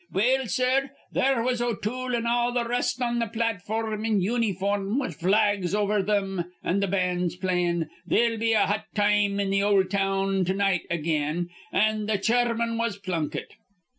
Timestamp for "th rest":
2.55-3.03